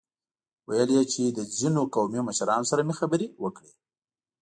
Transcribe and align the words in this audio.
ويل 0.67 0.89
يې 0.95 1.03
چې 1.11 1.23
له 1.35 1.43
ځينو 1.57 1.81
قومي 1.95 2.21
مشرانو 2.27 2.69
سره 2.71 2.81
مې 2.87 2.93
خبرې 2.99 3.27
وکړې. 3.43 3.71